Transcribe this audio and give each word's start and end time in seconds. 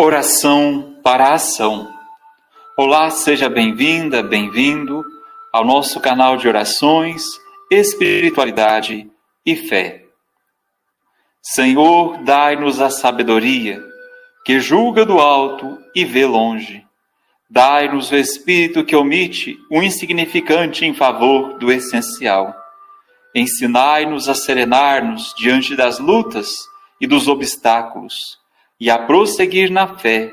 Oração 0.00 0.94
para 1.02 1.24
a 1.24 1.34
ação. 1.34 1.92
Olá, 2.76 3.10
seja 3.10 3.48
bem-vinda, 3.48 4.22
bem-vindo 4.22 5.04
ao 5.52 5.64
nosso 5.64 5.98
canal 5.98 6.36
de 6.36 6.46
orações, 6.46 7.24
espiritualidade 7.68 9.10
e 9.44 9.56
fé. 9.56 10.04
Senhor, 11.42 12.16
dai-nos 12.22 12.80
a 12.80 12.90
sabedoria 12.90 13.82
que 14.44 14.60
julga 14.60 15.04
do 15.04 15.18
alto 15.18 15.76
e 15.92 16.04
vê 16.04 16.24
longe. 16.24 16.86
Dai-nos 17.50 18.12
o 18.12 18.16
espírito 18.16 18.84
que 18.84 18.94
omite 18.94 19.58
o 19.68 19.82
insignificante 19.82 20.86
em 20.86 20.94
favor 20.94 21.58
do 21.58 21.72
essencial. 21.72 22.54
Ensinai-nos 23.34 24.28
a 24.28 24.34
serenar-nos 24.36 25.34
diante 25.36 25.74
das 25.74 25.98
lutas 25.98 26.54
e 27.00 27.06
dos 27.08 27.26
obstáculos 27.26 28.37
e 28.80 28.90
a 28.90 28.98
prosseguir 28.98 29.70
na 29.70 29.98
fé, 29.98 30.30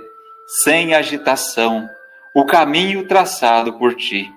sem 0.63 0.93
agitação, 0.93 1.89
o 2.35 2.45
caminho 2.45 3.07
traçado 3.07 3.73
por 3.73 3.95
ti. 3.95 4.31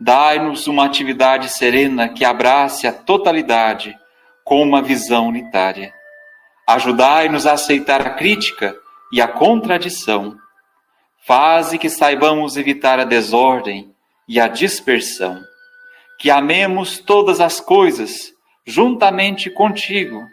Dai-nos 0.00 0.66
uma 0.66 0.84
atividade 0.84 1.48
serena 1.48 2.08
que 2.08 2.24
abrace 2.24 2.86
a 2.86 2.92
totalidade 2.92 3.96
com 4.44 4.60
uma 4.60 4.82
visão 4.82 5.28
unitária. 5.28 5.94
Ajudai-nos 6.66 7.46
a 7.46 7.52
aceitar 7.52 8.04
a 8.04 8.10
crítica 8.10 8.74
e 9.12 9.20
a 9.20 9.28
contradição. 9.28 10.36
Faze 11.24 11.78
que 11.78 11.88
saibamos 11.88 12.56
evitar 12.56 12.98
a 12.98 13.04
desordem 13.04 13.94
e 14.26 14.40
a 14.40 14.48
dispersão. 14.48 15.40
Que 16.18 16.30
amemos 16.30 16.98
todas 16.98 17.40
as 17.40 17.60
coisas 17.60 18.32
juntamente 18.66 19.50
contigo. 19.50 20.26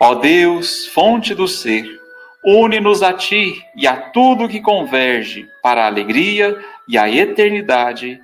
Ó 0.00 0.14
Deus, 0.16 0.86
fonte 0.88 1.34
do 1.34 1.48
ser, 1.48 2.01
Une-nos 2.44 3.04
a 3.04 3.12
Ti 3.12 3.64
e 3.76 3.86
a 3.86 4.10
tudo 4.10 4.48
que 4.48 4.60
converge 4.60 5.48
para 5.62 5.84
a 5.84 5.86
alegria 5.86 6.60
e 6.88 6.98
a 6.98 7.08
eternidade. 7.08 8.20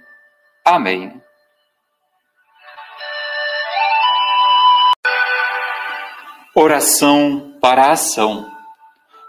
Amém. 0.65 1.23
Oração 6.53 7.57
para 7.61 7.85
a 7.85 7.93
ação. 7.93 8.51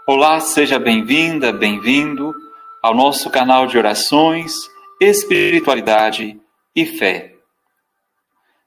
Olá, 0.04 0.40
seja 0.40 0.76
bem-vinda, 0.76 1.52
bem-vindo 1.52 2.34
ao 2.82 2.92
nosso 2.92 3.30
canal 3.30 3.68
de 3.68 3.78
orações, 3.78 4.52
espiritualidade 5.00 6.36
e 6.74 6.84
fé. 6.84 7.36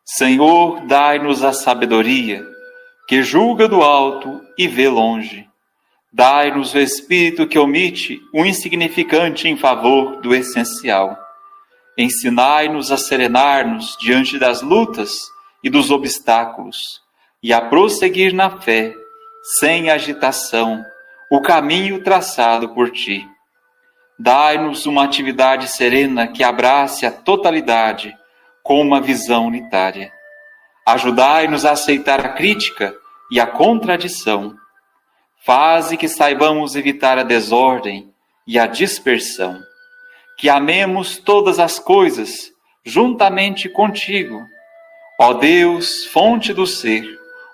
Senhor, 0.05 0.87
dai-nos 0.87 1.43
a 1.43 1.51
sabedoria 1.51 2.47
que 3.09 3.21
julga 3.23 3.67
do 3.67 3.81
alto 3.81 4.41
e 4.57 4.69
vê 4.69 4.87
longe 4.87 5.51
Dai-nos 6.15 6.75
o 6.75 6.77
espírito 6.77 7.47
que 7.47 7.57
omite 7.57 8.21
o 8.31 8.45
insignificante 8.45 9.47
em 9.47 9.57
favor 9.57 10.21
do 10.21 10.35
essencial. 10.35 11.17
Ensinai-nos 11.97 12.91
a 12.91 12.97
serenar-nos 12.97 13.97
diante 13.99 14.37
das 14.37 14.61
lutas 14.61 15.15
e 15.63 15.71
dos 15.71 15.89
obstáculos 15.89 17.01
e 17.41 17.51
a 17.51 17.59
prosseguir 17.59 18.31
na 18.31 18.59
fé, 18.61 18.93
sem 19.57 19.89
agitação, 19.89 20.85
o 21.31 21.41
caminho 21.41 22.03
traçado 22.03 22.69
por 22.75 22.91
ti. 22.91 23.27
Dai-nos 24.19 24.85
uma 24.85 25.03
atividade 25.03 25.67
serena 25.67 26.27
que 26.27 26.43
abrace 26.43 27.07
a 27.07 27.11
totalidade 27.11 28.15
com 28.61 28.79
uma 28.79 29.01
visão 29.01 29.47
unitária. 29.47 30.11
Ajudai-nos 30.85 31.65
a 31.65 31.71
aceitar 31.71 32.23
a 32.23 32.29
crítica 32.29 32.93
e 33.31 33.39
a 33.39 33.47
contradição 33.47 34.55
Faze 35.45 35.97
que 35.97 36.07
saibamos 36.07 36.73
evitar 36.73 37.17
a 37.17 37.23
desordem 37.23 38.13
e 38.47 38.57
a 38.57 38.65
dispersão, 38.65 39.59
que 40.37 40.49
amemos 40.49 41.17
todas 41.17 41.59
as 41.59 41.77
coisas 41.77 42.51
juntamente 42.85 43.67
contigo. 43.67 44.41
Ó 45.19 45.33
Deus, 45.33 46.05
fonte 46.05 46.53
do 46.53 46.65
ser, 46.65 47.03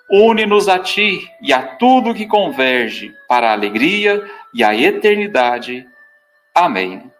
une-nos 0.08 0.68
a 0.68 0.78
ti 0.78 1.28
e 1.42 1.52
a 1.52 1.62
tudo 1.62 2.14
que 2.14 2.26
converge 2.26 3.12
para 3.28 3.50
a 3.50 3.52
alegria 3.52 4.24
e 4.54 4.62
a 4.62 4.72
eternidade. 4.72 5.84
Amém. 6.54 7.10